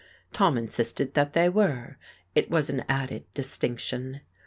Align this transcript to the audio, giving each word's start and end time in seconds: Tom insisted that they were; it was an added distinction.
Tom 0.33 0.57
insisted 0.57 1.13
that 1.13 1.33
they 1.33 1.47
were; 1.47 1.99
it 2.33 2.49
was 2.49 2.71
an 2.71 2.83
added 2.89 3.31
distinction. 3.35 4.21